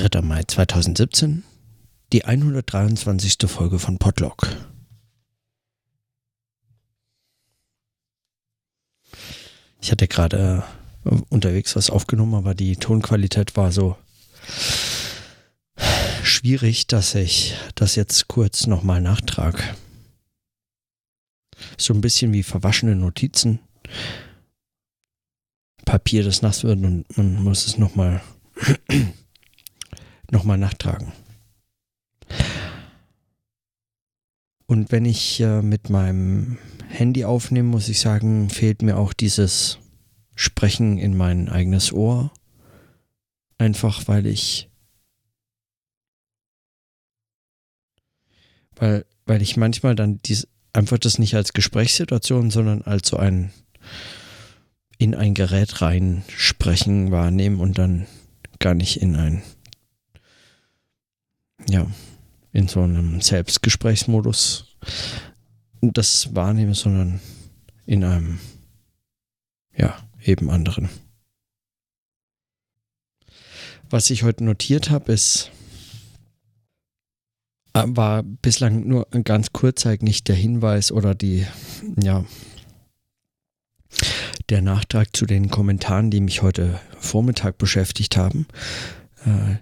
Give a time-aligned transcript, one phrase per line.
[0.00, 0.22] 3.
[0.22, 1.44] Mai 2017,
[2.14, 3.36] die 123.
[3.46, 4.48] Folge von Podlog.
[9.82, 10.64] Ich hatte gerade
[11.04, 13.98] äh, unterwegs was aufgenommen, aber die Tonqualität war so
[16.22, 19.62] schwierig, dass ich das jetzt kurz nochmal nachtrage.
[21.76, 23.58] So ein bisschen wie verwaschene Notizen.
[25.84, 28.22] Papier, das nass wird und man muss es nochmal
[30.30, 31.12] nochmal nachtragen.
[34.66, 39.78] Und wenn ich äh, mit meinem Handy aufnehme, muss ich sagen, fehlt mir auch dieses
[40.36, 42.32] Sprechen in mein eigenes Ohr.
[43.58, 44.70] Einfach weil ich
[48.76, 53.52] weil, weil ich manchmal dann dies, einfach das nicht als Gesprächssituation, sondern als so ein
[54.98, 58.06] in ein Gerät rein sprechen wahrnehmen und dann
[58.58, 59.42] gar nicht in ein
[61.68, 61.86] ja,
[62.52, 64.76] in so einem Selbstgesprächsmodus
[65.80, 67.20] das wahrnehme, sondern
[67.86, 68.38] in einem,
[69.76, 70.88] ja, eben anderen.
[73.88, 75.50] Was ich heute notiert habe, ist,
[77.72, 81.46] äh, war bislang nur ganz kurzzeitig der Hinweis oder die,
[82.00, 82.24] ja,
[84.48, 88.46] der Nachtrag zu den Kommentaren, die mich heute Vormittag beschäftigt haben.
[89.24, 89.56] Äh,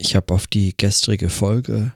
[0.00, 1.92] ich habe auf die gestrige Folge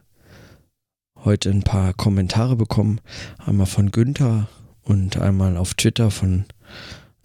[1.17, 3.01] heute ein paar Kommentare bekommen.
[3.39, 4.49] Einmal von Günther
[4.83, 6.45] und einmal auf Twitter von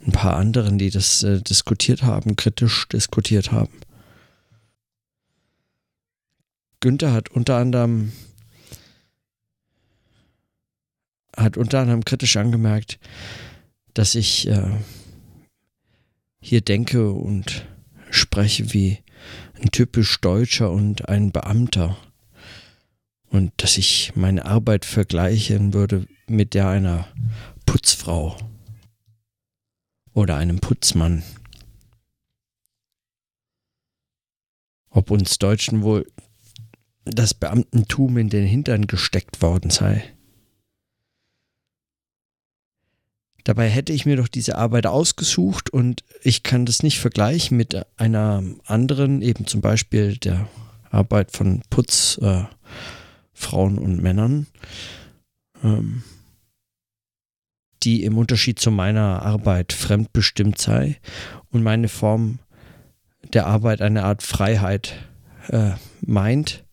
[0.05, 3.73] ein paar anderen, die das äh, diskutiert haben, kritisch diskutiert haben.
[6.79, 8.13] Günther hat unter anderem
[11.35, 12.99] hat unter anderem kritisch angemerkt,
[13.93, 14.77] dass ich äh,
[16.39, 17.65] hier denke und
[18.09, 18.99] spreche wie
[19.61, 21.97] ein typisch Deutscher und ein Beamter.
[23.29, 27.07] Und dass ich meine Arbeit vergleichen würde mit der einer
[27.65, 28.37] Putzfrau
[30.13, 31.23] oder einem Putzmann.
[34.89, 36.07] Ob uns Deutschen wohl
[37.05, 40.03] das Beamtentum in den Hintern gesteckt worden sei.
[43.43, 47.85] Dabei hätte ich mir doch diese Arbeit ausgesucht und ich kann das nicht vergleichen mit
[47.97, 50.47] einer anderen, eben zum Beispiel der
[50.91, 52.47] Arbeit von Putzfrauen
[53.77, 54.47] äh, und Männern,
[55.63, 56.03] ähm,
[57.83, 60.99] die im Unterschied zu meiner Arbeit fremdbestimmt sei
[61.49, 62.39] und meine Form
[63.33, 64.95] der Arbeit eine Art Freiheit
[65.47, 66.65] äh, meint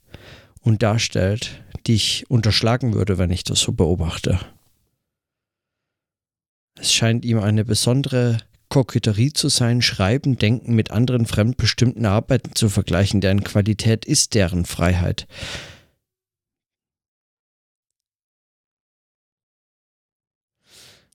[0.61, 4.41] und darstellt, die ich unterschlagen würde, wenn ich das so beobachte.
[6.87, 8.39] Es scheint ihm eine besondere
[8.69, 14.65] Koketterie zu sein, Schreiben, Denken mit anderen fremdbestimmten Arbeiten zu vergleichen, deren Qualität ist deren
[14.65, 15.27] Freiheit.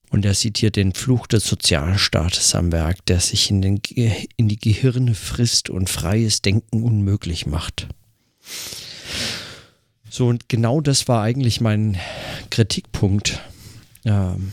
[0.10, 3.82] Und er sieht hier den Fluch des Sozialstaates am Werk, der sich in, den,
[4.36, 7.88] in die Gehirne frisst und freies Denken unmöglich macht.
[10.10, 11.98] So, und genau das war eigentlich mein
[12.50, 13.40] Kritikpunkt.
[14.04, 14.52] Ähm,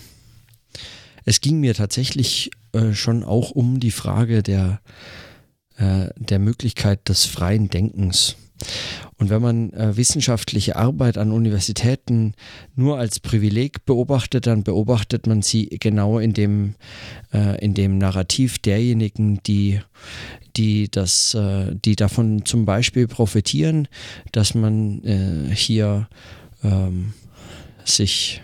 [1.29, 4.81] es ging mir tatsächlich äh, schon auch um die Frage der,
[5.77, 8.37] äh, der Möglichkeit des freien Denkens.
[9.19, 12.33] Und wenn man äh, wissenschaftliche Arbeit an Universitäten
[12.75, 16.77] nur als Privileg beobachtet, dann beobachtet man sie genau in dem,
[17.35, 19.81] äh, in dem Narrativ derjenigen, die,
[20.57, 23.87] die, das, äh, die davon zum Beispiel profitieren,
[24.33, 26.09] dass man äh, hier
[26.65, 27.13] ähm,
[27.85, 28.41] sich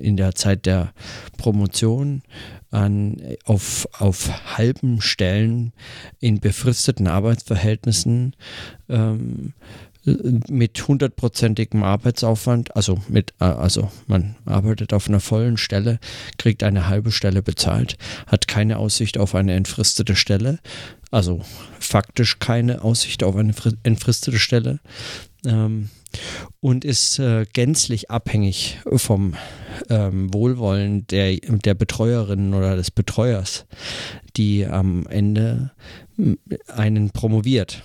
[0.00, 0.92] in der Zeit der
[1.38, 2.22] Promotion
[2.70, 5.72] an, auf, auf halben Stellen
[6.20, 8.36] in befristeten Arbeitsverhältnissen
[8.88, 9.54] ähm,
[10.04, 15.98] mit hundertprozentigem Arbeitsaufwand, also mit, äh, also man arbeitet auf einer vollen Stelle,
[16.38, 20.58] kriegt eine halbe Stelle bezahlt, hat keine Aussicht auf eine entfristete Stelle,
[21.10, 21.42] also
[21.78, 23.52] faktisch keine Aussicht auf eine
[23.82, 24.80] entfristete Stelle.
[25.44, 25.90] Ähm,
[26.60, 29.34] und ist äh, gänzlich abhängig vom
[29.88, 33.66] ähm, Wohlwollen der, der Betreuerin oder des Betreuers,
[34.36, 35.72] die am Ende
[36.68, 37.82] einen promoviert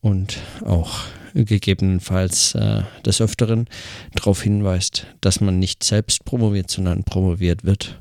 [0.00, 1.04] und auch
[1.34, 3.68] gegebenenfalls äh, des Öfteren
[4.14, 8.00] darauf hinweist, dass man nicht selbst promoviert, sondern promoviert wird.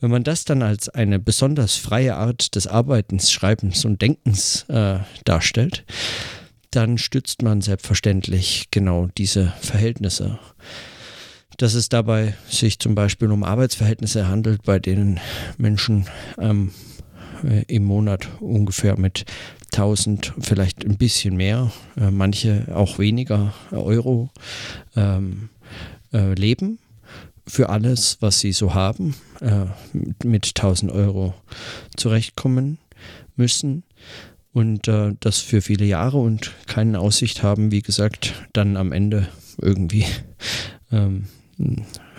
[0.00, 4.98] Wenn man das dann als eine besonders freie Art des Arbeitens, Schreibens und Denkens äh,
[5.24, 5.84] darstellt,
[6.72, 10.38] dann stützt man selbstverständlich genau diese Verhältnisse.
[11.58, 15.20] Dass es dabei sich zum Beispiel um Arbeitsverhältnisse handelt, bei denen
[15.58, 16.06] Menschen
[16.38, 16.72] ähm,
[17.44, 19.26] äh, im Monat ungefähr mit
[19.74, 24.30] 1000, vielleicht ein bisschen mehr, äh, manche auch weniger Euro
[24.96, 25.50] ähm,
[26.12, 26.78] äh, leben
[27.46, 29.66] für alles, was sie so haben, äh,
[30.24, 31.34] mit 1000 Euro
[31.96, 32.78] zurechtkommen
[33.36, 33.84] müssen
[34.52, 39.28] und äh, das für viele Jahre und keine Aussicht haben, wie gesagt, dann am Ende
[39.60, 40.04] irgendwie
[40.92, 41.26] ähm,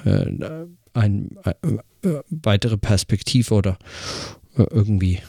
[0.06, 0.25] äh,
[0.94, 3.77] ein, äh, äh, weitere Perspektive oder
[4.57, 5.19] äh, irgendwie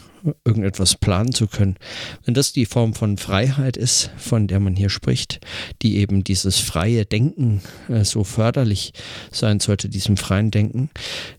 [0.44, 1.76] irgendetwas planen zu können.
[2.24, 5.40] Wenn das die Form von Freiheit ist, von der man hier spricht,
[5.82, 8.92] die eben dieses freie Denken äh, so förderlich
[9.30, 10.90] sein sollte, diesem freien Denken,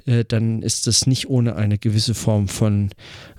[0.06, 2.92] äh, dann ist das nicht ohne eine gewisse Form von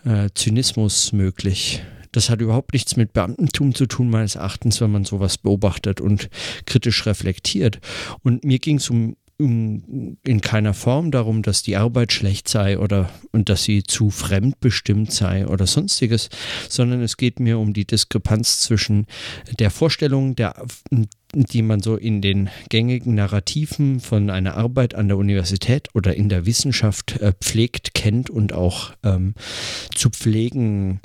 [0.04, 1.82] äh, Zynismus möglich.
[2.16, 6.30] Das hat überhaupt nichts mit Beamtentum zu tun, meines Erachtens, wenn man sowas beobachtet und
[6.64, 7.78] kritisch reflektiert.
[8.22, 13.10] Und mir ging es um in keiner Form darum, dass die Arbeit schlecht sei oder
[13.32, 16.30] und dass sie zu fremdbestimmt sei oder sonstiges,
[16.70, 19.04] sondern es geht mir um die Diskrepanz zwischen
[19.58, 20.54] der Vorstellung, der,
[21.34, 26.30] die man so in den gängigen Narrativen von einer Arbeit an der Universität oder in
[26.30, 29.34] der Wissenschaft äh, pflegt, kennt und auch ähm,
[29.94, 31.02] zu pflegen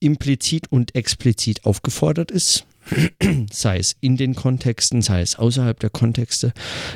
[0.00, 2.66] implizit und explizit aufgefordert ist
[3.52, 6.52] sei es in den Kontexten, sei es außerhalb der Kontexte,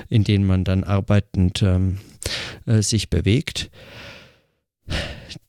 [0.09, 1.99] in denen man dann arbeitend ähm,
[2.67, 3.71] äh, sich bewegt.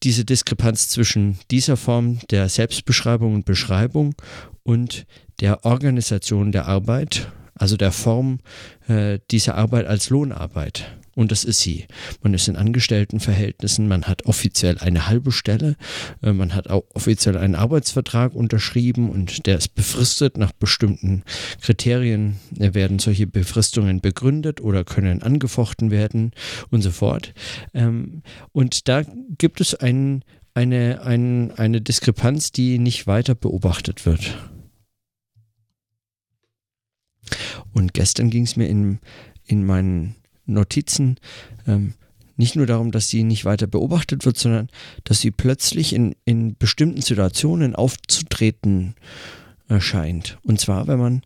[0.04, 4.16] Diese Diskrepanz zwischen dieser Form der Selbstbeschreibung und Beschreibung
[4.64, 5.06] und
[5.40, 7.32] der Organisation der Arbeit,
[7.64, 8.40] also der Form
[8.90, 10.98] äh, dieser Arbeit als Lohnarbeit.
[11.16, 11.86] Und das ist sie.
[12.22, 15.78] Man ist in Angestelltenverhältnissen, man hat offiziell eine halbe Stelle,
[16.22, 21.24] äh, man hat auch offiziell einen Arbeitsvertrag unterschrieben und der ist befristet nach bestimmten
[21.62, 22.36] Kriterien.
[22.52, 26.32] Werden solche Befristungen begründet oder können angefochten werden
[26.70, 27.34] und so fort.
[27.74, 29.04] Ähm, und da
[29.38, 34.38] gibt es ein, eine, ein, eine Diskrepanz, die nicht weiter beobachtet wird.
[37.74, 39.00] Und gestern ging es mir in,
[39.46, 40.16] in meinen
[40.46, 41.18] Notizen
[41.68, 41.94] ähm,
[42.36, 44.70] nicht nur darum, dass sie nicht weiter beobachtet wird, sondern
[45.04, 48.96] dass sie plötzlich in, in bestimmten Situationen aufzutreten
[49.68, 50.40] erscheint.
[50.44, 51.22] Und zwar, wenn man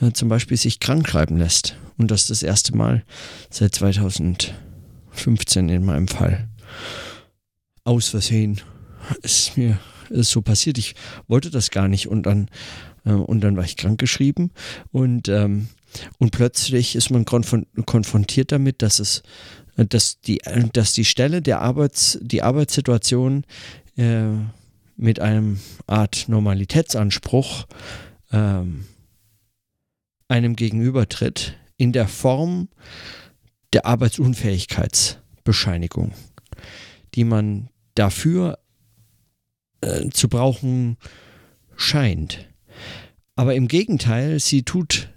[0.00, 1.76] äh, zum Beispiel sich krank schreiben lässt.
[1.98, 3.04] Und das das erste Mal
[3.50, 6.48] seit 2015 in meinem Fall.
[7.84, 8.60] Aus Versehen
[9.22, 9.78] ist mir
[10.10, 10.78] ist so passiert.
[10.78, 10.94] Ich
[11.26, 12.48] wollte das gar nicht und dann,
[13.12, 14.50] und dann war ich krank geschrieben
[14.92, 15.68] und ähm,
[16.18, 19.22] und plötzlich ist man konfrontiert damit, dass es,
[19.76, 20.42] dass die,
[20.72, 23.44] dass die Stelle der Arbeits, die Arbeitssituation
[23.96, 24.30] äh,
[24.96, 27.66] mit einem Art Normalitätsanspruch
[28.32, 28.86] ähm,
[30.28, 32.68] einem gegenübertritt in der Form
[33.72, 36.10] der Arbeitsunfähigkeitsbescheinigung,
[37.14, 38.58] die man dafür
[39.82, 40.96] äh, zu brauchen
[41.76, 42.48] scheint.
[43.34, 45.10] Aber im Gegenteil, sie tut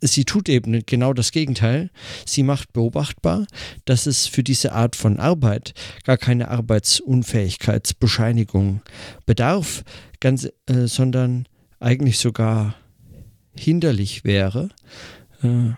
[0.00, 1.90] sie tut eben genau das Gegenteil.
[2.24, 3.46] Sie macht beobachtbar,
[3.84, 8.80] dass es für diese Art von Arbeit gar keine Arbeitsunfähigkeitsbescheinigung
[9.26, 9.84] bedarf,
[10.20, 11.46] ganz, äh, sondern
[11.80, 12.74] eigentlich sogar
[13.56, 14.70] hinderlich wäre,
[15.42, 15.72] äh,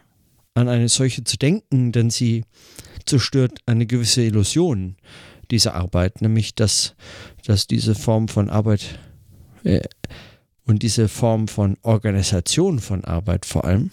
[0.54, 2.44] an eine solche zu denken, denn sie
[3.06, 4.96] zerstört eine gewisse Illusion
[5.50, 6.94] dieser Arbeit, nämlich dass,
[7.44, 8.98] dass diese Form von Arbeit
[9.64, 9.80] äh,
[10.70, 13.90] und diese Form von Organisation von Arbeit vor allem,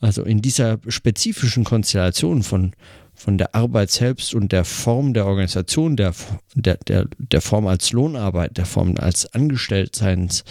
[0.00, 2.72] also in dieser spezifischen Konstellation von,
[3.14, 6.12] von der Arbeit selbst und der Form der Organisation, der,
[6.56, 10.42] der, der, der Form als Lohnarbeit, der Form als Angestelltseins,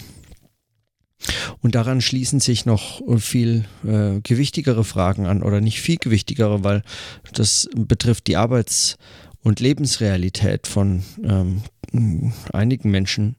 [1.65, 6.84] Und daran schließen sich noch viel äh, gewichtigere Fragen an oder nicht viel gewichtigere, weil
[7.34, 9.00] das betrifft die Arbeits-
[9.41, 11.63] und Lebensrealität von ähm,
[12.53, 13.36] einigen Menschen,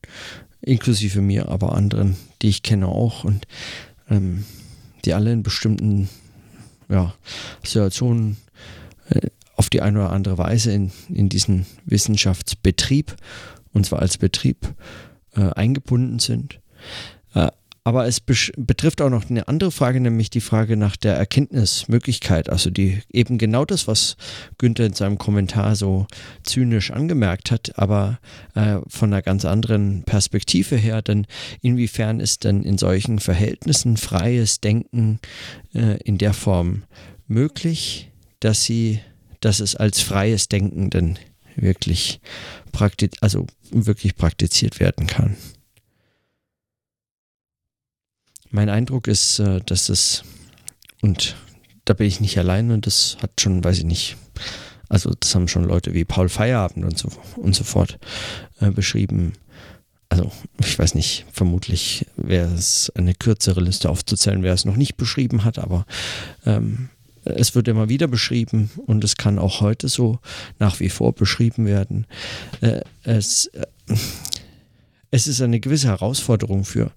[0.61, 3.47] inklusive mir, aber anderen, die ich kenne auch und
[4.11, 4.45] ähm,
[5.05, 6.09] die alle in bestimmten
[6.89, 7.15] ja,
[7.63, 8.39] Situationen
[9.09, 13.15] äh, auf die eine oder andere Weise in, in diesen Wissenschaftsbetrieb,
[13.73, 14.75] und zwar als Betrieb,
[15.37, 16.59] äh, eingebunden sind.
[17.33, 17.51] Äh,
[17.87, 22.51] aber es betrifft auch noch eine andere Frage, nämlich die Frage nach der Erkenntnismöglichkeit.
[22.51, 24.17] Also die eben genau das, was
[24.59, 26.09] Günther in seinem Kommentar so
[26.43, 28.19] zynisch angemerkt hat, aber
[28.57, 31.01] äh, von einer ganz anderen Perspektive her.
[31.01, 31.29] Denn
[31.63, 35.21] inwiefern ist denn in solchen Verhältnissen freies Denken
[35.73, 36.83] äh, in der Form
[37.29, 38.99] möglich, dass sie,
[39.39, 41.21] dass es als freies Denken denn
[41.55, 42.21] wirklich
[42.73, 45.37] praktiz also wirklich praktiziert werden kann?
[48.57, 50.25] Mein Eindruck ist, äh, dass es,
[51.03, 51.37] und
[51.85, 54.17] da bin ich nicht allein und das hat schon, weiß ich nicht,
[54.89, 57.99] also das haben schon Leute wie Paul Feierabend und so, und so fort
[58.61, 59.35] äh, beschrieben.
[60.09, 64.97] Also ich weiß nicht, vermutlich wäre es eine kürzere Liste aufzuzählen, wer es noch nicht
[64.97, 65.85] beschrieben hat, aber
[66.47, 66.89] ähm,
[67.25, 70.19] es wird immer wieder beschrieben und es kann auch heute so
[70.59, 72.07] nach wie vor beschrieben werden.
[72.63, 73.67] Äh, es, äh,
[75.17, 76.93] es ist eine gewisse Herausforderung für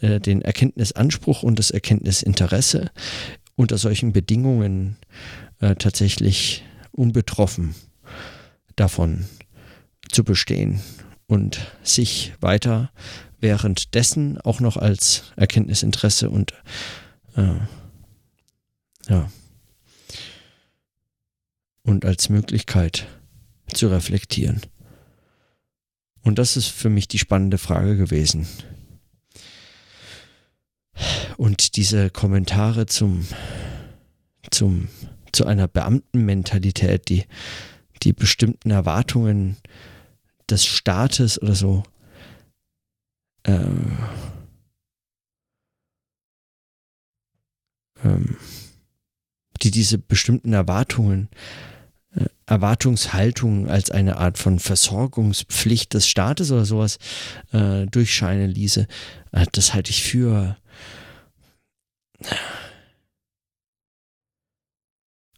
[0.00, 2.90] äh, den Erkenntnisanspruch und das Erkenntnisinteresse
[3.56, 4.96] unter solchen Bedingungen
[5.60, 7.74] äh, tatsächlich unbetroffen
[8.74, 9.26] davon
[10.10, 10.80] zu bestehen
[11.26, 12.90] und sich weiter
[13.38, 16.54] währenddessen auch noch als Erkenntnisinteresse und
[17.36, 17.52] äh,
[19.10, 19.30] ja
[21.82, 23.06] und als Möglichkeit
[23.74, 24.62] zu reflektieren.
[26.28, 28.46] Und das ist für mich die spannende Frage gewesen.
[31.38, 33.26] Und diese Kommentare zum,
[34.50, 34.88] zum,
[35.32, 37.24] zu einer Beamtenmentalität, die,
[38.02, 39.56] die bestimmten Erwartungen
[40.50, 41.82] des Staates oder so
[43.44, 43.64] äh,
[48.04, 48.36] ähm,
[49.62, 51.30] die diese bestimmten Erwartungen
[52.48, 56.98] Erwartungshaltung als eine Art von Versorgungspflicht des Staates oder sowas
[57.52, 58.86] äh, durchscheinen ließe,
[59.32, 60.56] äh, das halte ich für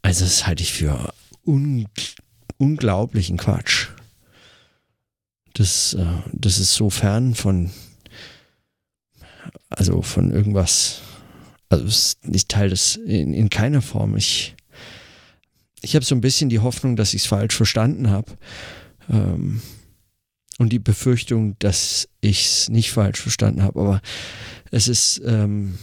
[0.02, 1.12] also das halte ich für
[1.45, 1.88] un
[2.59, 3.88] unglaublichen Quatsch.
[5.55, 7.71] Das, äh, das ist so fern von
[9.69, 11.00] also von irgendwas
[11.71, 14.17] also ich teile das in, in keiner Form.
[14.17, 14.57] Ich
[15.83, 18.33] ich habe so ein bisschen die Hoffnung, dass ich es falsch verstanden habe.
[19.09, 19.61] Ähm,
[20.59, 23.81] und die Befürchtung, dass ich es nicht falsch verstanden habe.
[23.81, 24.03] Aber
[24.71, 25.79] es ist, ähm,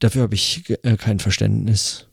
[0.00, 2.08] dafür habe ich äh, kein Verständnis.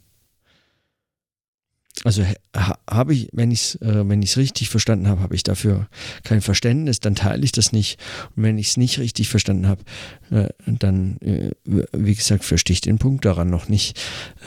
[2.06, 2.24] Also
[2.56, 5.88] ha, habe ich, wenn ich es äh, wenn richtig verstanden habe, habe ich dafür
[6.24, 8.00] kein Verständnis, dann teile ich das nicht.
[8.36, 9.84] Und wenn ich es nicht richtig verstanden habe,
[10.32, 14.00] äh, dann, äh, wie gesagt, verstehe ich den Punkt daran noch nicht.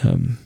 [0.04, 0.38] Ähm,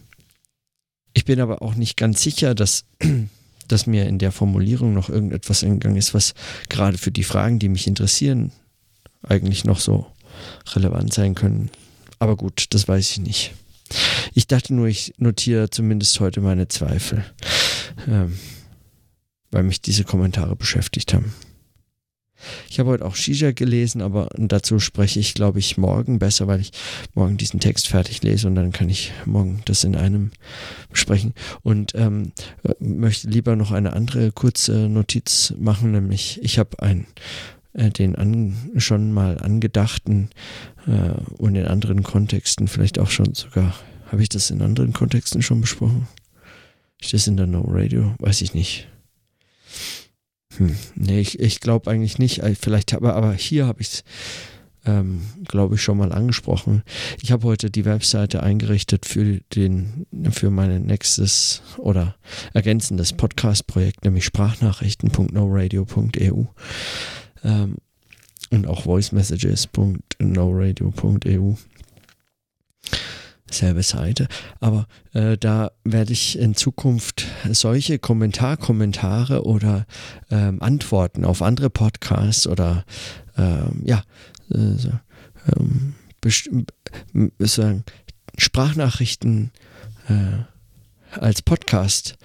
[1.13, 2.85] ich bin aber auch nicht ganz sicher, dass,
[3.69, 6.35] dass mir in der Formulierung noch irgendetwas entgangen ist, was
[6.69, 8.53] gerade für die Fragen, die mich interessieren,
[9.23, 10.07] eigentlich noch so
[10.75, 11.71] relevant sein können.
[12.19, 13.53] Aber gut, das weiß ich nicht.
[14.35, 17.25] Ich dachte nur, ich notiere zumindest heute meine Zweifel,
[18.07, 18.39] ähm,
[19.51, 21.35] weil mich diese Kommentare beschäftigt haben.
[22.69, 26.61] Ich habe heute auch Shisha gelesen, aber dazu spreche ich, glaube ich, morgen besser, weil
[26.61, 26.73] ich
[27.15, 30.31] morgen diesen Text fertig lese und dann kann ich morgen das in einem
[30.91, 31.35] besprechen.
[31.63, 32.33] Und ähm,
[32.79, 37.07] möchte lieber noch eine andere kurze Notiz machen, nämlich ich habe ein
[37.73, 40.31] äh, den an, schon mal angedachten
[40.87, 43.75] äh, und in anderen Kontexten vielleicht auch schon sogar,
[44.11, 46.09] habe ich das in anderen Kontexten schon besprochen?
[47.01, 48.15] Ist das in der No Radio?
[48.19, 48.89] Weiß ich nicht.
[50.61, 52.41] Hm, nee, ich, ich glaube eigentlich nicht.
[52.41, 54.05] Äh, vielleicht aber, aber hier habe ich es,
[54.85, 56.83] ähm, glaube ich, schon mal angesprochen.
[57.23, 62.15] Ich habe heute die Webseite eingerichtet für den, für mein nächstes oder
[62.53, 66.45] ergänzendes Podcast-Projekt, nämlich sprachnachrichten.noradio.eu
[67.43, 67.77] ähm,
[68.51, 71.55] und auch voicemessages.noradio.eu
[73.51, 74.29] selbe Seite.
[74.61, 79.87] Aber äh, da werde ich in Zukunft solche Kommentarkommentare oder
[80.31, 82.85] ähm, Antworten auf andere Podcasts oder
[83.37, 84.03] ähm, ja,
[84.51, 84.77] äh,
[85.57, 85.95] ähm,
[87.39, 87.85] sagen,
[88.37, 89.53] Sprachnachrichten
[90.09, 92.17] äh, als Podcast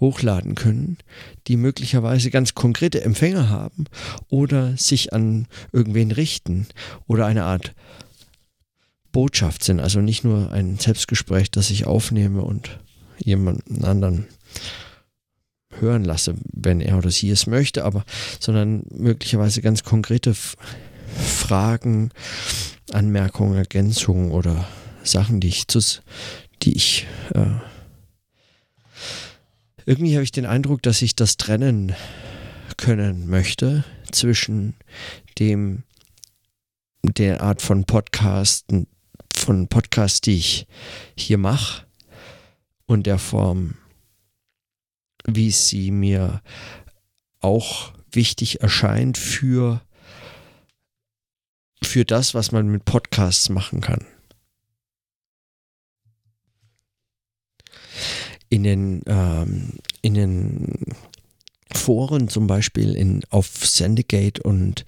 [0.00, 0.98] hochladen können,
[1.46, 3.86] die möglicherweise ganz konkrete Empfänger haben
[4.28, 6.66] oder sich an irgendwen richten
[7.06, 7.74] oder eine Art
[9.16, 9.80] Botschaft sind.
[9.80, 12.78] Also nicht nur ein Selbstgespräch, das ich aufnehme und
[13.16, 14.26] jemanden anderen
[15.80, 18.04] hören lasse, wenn er oder sie es möchte, aber
[18.40, 20.34] sondern möglicherweise ganz konkrete
[21.16, 22.10] Fragen,
[22.92, 24.68] Anmerkungen, Ergänzungen oder
[25.02, 25.80] Sachen, die ich, zu,
[26.60, 27.46] die ich äh,
[29.86, 31.94] irgendwie habe ich den Eindruck, dass ich das trennen
[32.76, 33.82] können möchte
[34.12, 34.74] zwischen
[35.38, 35.84] dem
[37.02, 38.88] der Art von Podcasten,
[39.46, 40.66] von Podcasts, die ich
[41.16, 41.86] hier mache
[42.86, 43.76] und der Form,
[45.24, 46.42] wie sie mir
[47.38, 49.82] auch wichtig erscheint für,
[51.80, 54.04] für das, was man mit Podcasts machen kann.
[58.48, 60.96] In den, ähm, in den
[61.86, 64.84] Foren zum Beispiel in, auf Sendegate und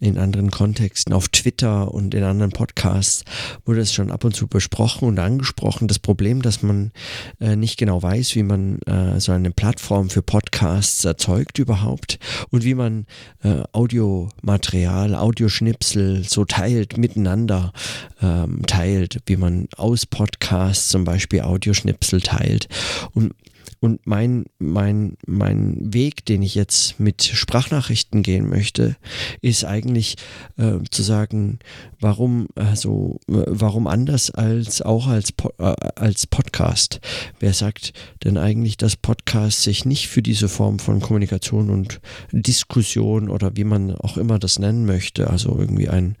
[0.00, 3.24] in anderen Kontexten, auf Twitter und in anderen Podcasts
[3.64, 5.86] wurde es schon ab und zu besprochen und angesprochen.
[5.86, 6.90] Das Problem, dass man
[7.38, 12.18] äh, nicht genau weiß, wie man äh, so eine Plattform für Podcasts erzeugt überhaupt
[12.50, 13.06] und wie man
[13.44, 17.72] äh, Audiomaterial, Audioschnipsel so teilt, miteinander
[18.20, 22.66] ähm, teilt, wie man aus Podcasts zum Beispiel Audioschnipsel teilt.
[23.14, 23.34] Und
[23.80, 28.96] und mein, mein, mein Weg, den ich jetzt mit Sprachnachrichten gehen möchte,
[29.40, 30.16] ist eigentlich
[30.58, 31.60] äh, zu sagen,
[31.98, 37.00] warum also warum anders als auch als, äh, als Podcast?
[37.38, 37.92] Wer sagt
[38.24, 42.00] denn eigentlich, dass Podcast sich nicht für diese Form von Kommunikation und
[42.32, 46.16] Diskussion oder wie man auch immer das nennen möchte, also irgendwie ein,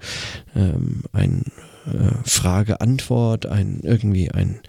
[0.54, 1.44] ähm, ein
[1.86, 4.60] äh, Frage-Antwort, ein irgendwie ein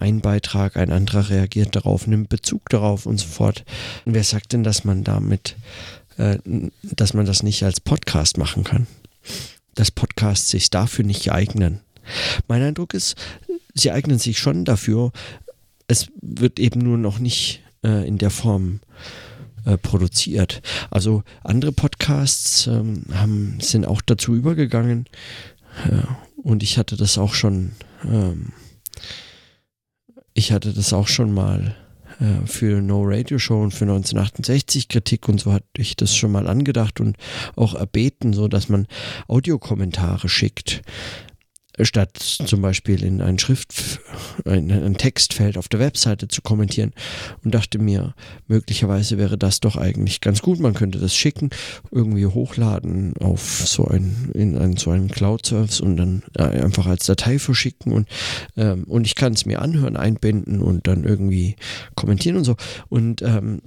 [0.00, 3.64] ein Beitrag, ein anderer reagiert darauf, nimmt Bezug darauf und so fort.
[4.04, 5.56] wer sagt denn, dass man damit,
[6.16, 6.38] äh,
[6.82, 8.86] dass man das nicht als Podcast machen kann?
[9.74, 11.80] Dass Podcasts sich dafür nicht eignen.
[12.46, 13.16] Mein Eindruck ist,
[13.74, 15.12] sie eignen sich schon dafür.
[15.88, 18.80] Es wird eben nur noch nicht äh, in der Form
[19.64, 20.62] äh, produziert.
[20.90, 25.06] Also andere Podcasts ähm, haben, sind auch dazu übergegangen.
[26.48, 27.72] Und ich hatte das auch schon
[28.04, 28.54] ähm,
[30.32, 31.76] ich hatte das auch schon mal
[32.20, 36.32] äh, für No Radio Show und für 1968 Kritik und so hatte ich das schon
[36.32, 37.18] mal angedacht und
[37.54, 38.86] auch erbeten, so dass man
[39.26, 40.80] Audiokommentare schickt
[41.82, 44.00] statt zum Beispiel in ein Schrift,
[44.44, 46.92] ein, ein, Textfeld auf der Webseite zu kommentieren
[47.44, 48.14] und dachte mir,
[48.46, 50.60] möglicherweise wäre das doch eigentlich ganz gut.
[50.60, 51.50] Man könnte das schicken,
[51.90, 57.06] irgendwie hochladen auf so ein, in ein, so einen Cloud-Service und dann äh, einfach als
[57.06, 58.08] Datei verschicken und,
[58.56, 61.56] ähm, und ich kann es mir anhören, einbinden und dann irgendwie
[61.94, 62.56] kommentieren und so.
[62.88, 63.62] Und, ähm,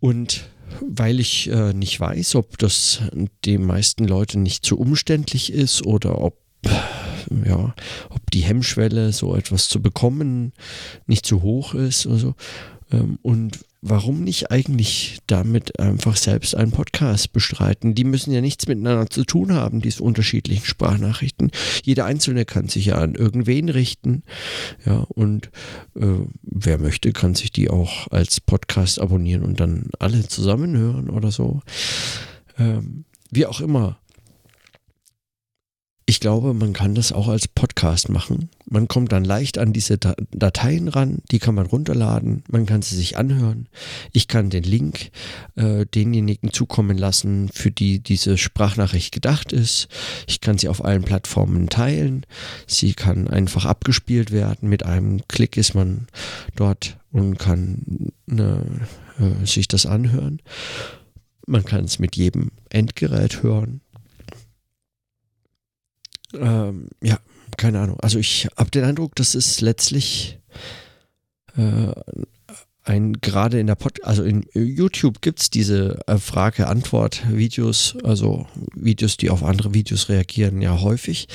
[0.00, 0.44] und
[0.80, 3.00] weil ich äh, nicht weiß, ob das
[3.44, 6.38] den meisten Leuten nicht zu umständlich ist oder ob
[7.44, 7.74] ja,
[8.10, 10.52] ob die Hemmschwelle, so etwas zu bekommen,
[11.06, 12.34] nicht zu hoch ist oder so.
[12.94, 17.94] Ähm, und warum nicht eigentlich damit einfach selbst einen Podcast bestreiten?
[17.94, 21.50] Die müssen ja nichts miteinander zu tun haben, diese unterschiedlichen Sprachnachrichten.
[21.82, 24.22] Jeder Einzelne kann sich ja an irgendwen richten.
[24.86, 25.50] Ja, und
[25.96, 26.06] äh,
[26.42, 31.30] wer möchte, kann sich die auch als Podcast abonnieren und dann alle zusammen hören oder
[31.30, 31.60] so.
[32.58, 33.98] Ähm, wie auch immer
[36.06, 38.50] ich glaube, man kann das auch als Podcast machen.
[38.66, 42.96] Man kommt dann leicht an diese Dateien ran, die kann man runterladen, man kann sie
[42.96, 43.68] sich anhören.
[44.12, 45.10] Ich kann den Link
[45.56, 49.88] äh, denjenigen zukommen lassen, für die diese Sprachnachricht gedacht ist.
[50.26, 52.26] Ich kann sie auf allen Plattformen teilen.
[52.66, 54.68] Sie kann einfach abgespielt werden.
[54.68, 56.06] Mit einem Klick ist man
[56.54, 58.62] dort und kann ne,
[59.18, 60.42] äh, sich das anhören.
[61.46, 63.80] Man kann es mit jedem Endgerät hören
[66.34, 67.18] ähm, ja,
[67.56, 67.98] keine Ahnung.
[68.00, 70.38] Also ich habe den Eindruck, das ist letztlich
[71.56, 71.92] äh,
[72.84, 79.16] ein gerade in der Pod, also in YouTube gibt es diese äh, Frage-Antwort-Videos, also Videos,
[79.16, 81.28] die auf andere Videos reagieren, ja häufig.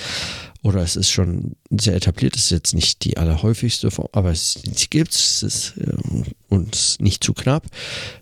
[0.62, 4.60] Oder es ist schon sehr etabliert, es ist jetzt nicht die allerhäufigste Form, aber es,
[4.90, 7.66] gibt es äh, und nicht zu knapp.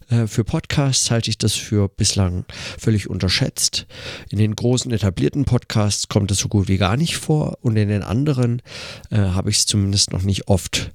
[0.09, 2.45] Äh, für Podcasts halte ich das für bislang
[2.77, 3.87] völlig unterschätzt.
[4.29, 7.89] In den großen etablierten Podcasts kommt es so gut wie gar nicht vor und in
[7.89, 8.61] den anderen
[9.09, 10.91] äh, habe ich es zumindest noch nicht oft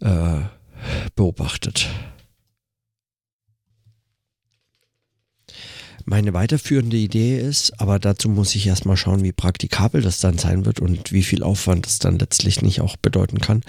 [0.00, 0.40] äh,
[1.16, 1.88] beobachtet.
[6.04, 10.64] meine weiterführende Idee ist, aber dazu muss ich erstmal schauen, wie praktikabel das dann sein
[10.64, 13.62] wird und wie viel Aufwand das dann letztlich nicht auch bedeuten kann,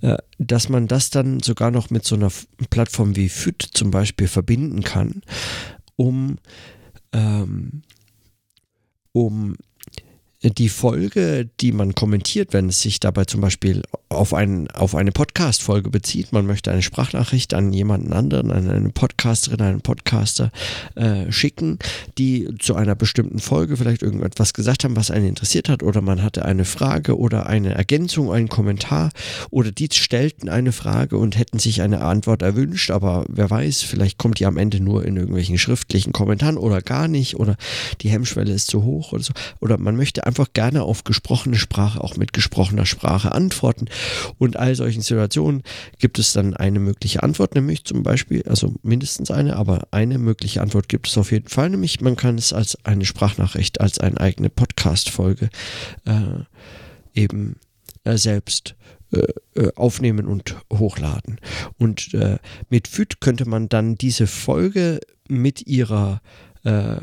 [0.00, 2.30] äh, dass man das dann sogar noch mit so einer
[2.70, 5.22] Plattform wie FIT zum Beispiel verbinden kann,
[5.96, 6.38] um,
[7.12, 7.82] ähm,
[9.12, 9.56] um
[10.42, 15.12] die Folge, die man kommentiert, wenn es sich dabei zum Beispiel auf, ein, auf eine
[15.12, 20.50] Podcast-Folge bezieht, man möchte eine Sprachnachricht an jemanden anderen, an eine Podcasterin, einen Podcaster
[20.96, 21.78] äh, schicken,
[22.16, 26.22] die zu einer bestimmten Folge vielleicht irgendetwas gesagt haben, was einen interessiert hat, oder man
[26.22, 29.10] hatte eine Frage oder eine Ergänzung, einen Kommentar,
[29.50, 34.16] oder die stellten eine Frage und hätten sich eine Antwort erwünscht, aber wer weiß, vielleicht
[34.16, 37.56] kommt die am Ende nur in irgendwelchen schriftlichen Kommentaren oder gar nicht, oder
[38.00, 42.02] die Hemmschwelle ist zu hoch oder so, oder man möchte einfach gerne auf gesprochene Sprache,
[42.02, 43.86] auch mit gesprochener Sprache antworten.
[44.38, 45.64] Und all solchen Situationen
[45.98, 50.62] gibt es dann eine mögliche Antwort, nämlich zum Beispiel, also mindestens eine, aber eine mögliche
[50.62, 54.20] Antwort gibt es auf jeden Fall, nämlich man kann es als eine Sprachnachricht, als eine
[54.20, 55.50] eigene Podcast-Folge
[56.04, 56.44] äh,
[57.12, 57.56] eben
[58.04, 58.76] äh, selbst
[59.12, 59.26] äh,
[59.60, 61.40] äh aufnehmen und hochladen.
[61.76, 62.38] Und äh,
[62.68, 66.20] mit FÜD könnte man dann diese Folge mit ihrer
[66.62, 67.00] äh,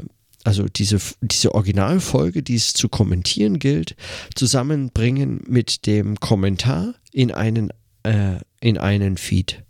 [0.48, 3.98] also diese, diese Originalfolge, die es zu kommentieren gilt,
[4.34, 9.66] zusammenbringen mit dem Kommentar in einen, äh, in einen Feed.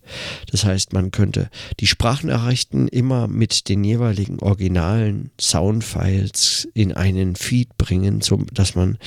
[0.51, 7.75] Das heißt, man könnte die Sprachnachrichten immer mit den jeweiligen originalen Soundfiles in einen Feed
[7.79, 8.99] bringen, so dass man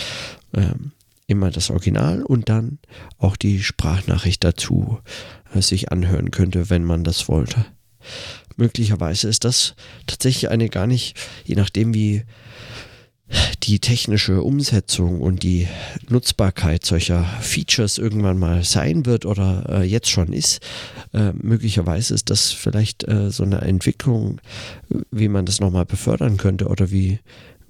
[0.53, 0.91] ähm,
[1.29, 2.81] immer das Original und dann
[3.17, 4.99] auch die Sprachnachricht dazu
[5.55, 7.65] äh, sich anhören könnte, wenn man das wollte
[8.61, 9.75] möglicherweise ist das
[10.07, 12.23] tatsächlich eine gar nicht, je nachdem wie
[13.63, 15.69] die technische Umsetzung und die
[16.09, 20.61] Nutzbarkeit solcher Features irgendwann mal sein wird oder äh, jetzt schon ist,
[21.13, 24.41] äh, möglicherweise ist das vielleicht äh, so eine Entwicklung,
[25.11, 27.21] wie man das nochmal befördern könnte oder wie,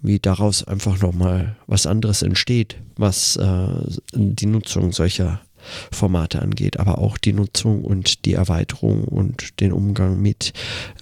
[0.01, 3.69] wie daraus einfach nochmal was anderes entsteht, was äh,
[4.15, 5.43] die Nutzung solcher
[5.91, 10.53] Formate angeht, aber auch die Nutzung und die Erweiterung und den Umgang mit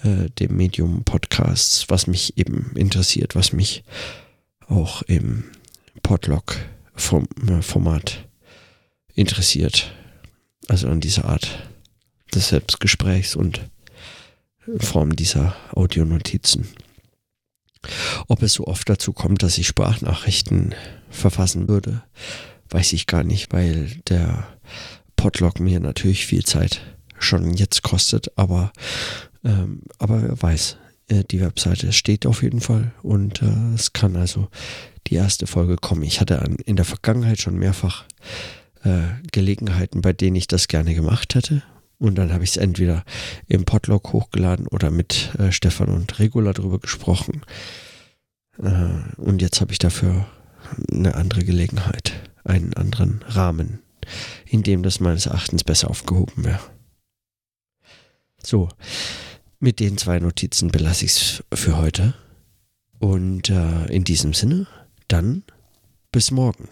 [0.03, 3.85] äh, dem Medium Podcasts, was mich eben interessiert, was mich
[4.69, 5.45] auch im
[6.03, 9.93] Podlog-Format äh, interessiert.
[10.69, 11.69] Also an dieser Art
[12.35, 13.63] des Selbstgesprächs und
[14.79, 16.69] Form dieser Audionotizen.
[18.27, 20.75] Ob es so oft dazu kommt, dass ich Sprachnachrichten
[21.11, 22.03] verfassen würde,
[22.71, 24.47] weiß ich gar nicht, weil der
[25.17, 26.81] Podlog mir natürlich viel Zeit
[27.19, 28.73] schon jetzt kostet, aber,
[29.45, 30.77] ähm, aber wer weiß,
[31.09, 34.49] äh, die Webseite steht auf jeden Fall und äh, es kann also
[35.09, 36.03] die erste Folge kommen.
[36.03, 38.05] Ich hatte an, in der Vergangenheit schon mehrfach
[38.85, 39.01] äh,
[39.33, 41.63] Gelegenheiten, bei denen ich das gerne gemacht hätte.
[41.99, 43.05] Und dann habe ich es entweder
[43.49, 47.43] im Podlog hochgeladen oder mit äh, Stefan und Regula drüber gesprochen.
[48.63, 50.27] Äh, und jetzt habe ich dafür
[50.93, 52.13] eine andere Gelegenheit
[52.49, 53.81] einen anderen Rahmen,
[54.47, 56.61] in dem das meines Erachtens besser aufgehoben wäre.
[58.43, 58.69] So,
[59.61, 62.15] mit den zwei Notizen belasse ich es für heute.
[62.99, 64.67] Und äh, in diesem Sinne,
[65.07, 65.45] dann
[66.11, 66.69] bis morgen.